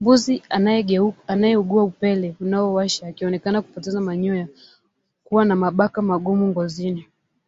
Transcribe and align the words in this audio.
Mbuzi 0.00 0.42
anayeugua 0.50 1.84
upele 1.84 2.36
unaowasha 2.40 3.06
akionekana 3.06 3.62
kupoteza 3.62 4.00
manyoya 4.00 4.48
kuwa 5.24 5.44
na 5.44 5.56
mabaka 5.56 6.02
magumu 6.02 6.46
ngozini 6.48 7.06